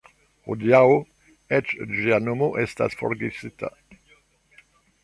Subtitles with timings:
[0.45, 0.79] Hodiaŭ
[1.59, 3.73] eĉ ĝia nomo estas forgesita.